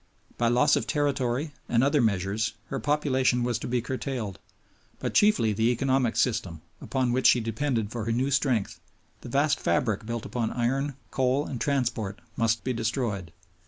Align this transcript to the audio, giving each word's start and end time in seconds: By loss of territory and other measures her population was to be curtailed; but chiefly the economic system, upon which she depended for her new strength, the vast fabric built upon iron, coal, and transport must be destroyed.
By 0.35 0.47
loss 0.47 0.75
of 0.75 0.87
territory 0.87 1.53
and 1.69 1.83
other 1.83 2.01
measures 2.01 2.53
her 2.69 2.79
population 2.79 3.43
was 3.43 3.59
to 3.59 3.67
be 3.67 3.83
curtailed; 3.83 4.39
but 4.97 5.13
chiefly 5.13 5.53
the 5.53 5.69
economic 5.69 6.15
system, 6.15 6.63
upon 6.81 7.11
which 7.11 7.27
she 7.27 7.39
depended 7.39 7.91
for 7.91 8.05
her 8.05 8.11
new 8.11 8.31
strength, 8.31 8.79
the 9.19 9.29
vast 9.29 9.59
fabric 9.59 10.07
built 10.07 10.25
upon 10.25 10.49
iron, 10.53 10.95
coal, 11.11 11.45
and 11.45 11.61
transport 11.61 12.19
must 12.35 12.63
be 12.63 12.73
destroyed. 12.73 13.31